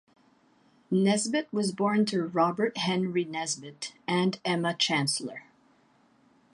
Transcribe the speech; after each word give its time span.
Nesbitt 0.89 1.47
was 1.53 1.71
born 1.71 2.05
to 2.07 2.23
Robert 2.23 2.75
Henry 2.75 3.23
Nesbitt, 3.23 3.93
and 4.07 4.39
Emma 4.43 4.73
Chancellor. 4.73 5.43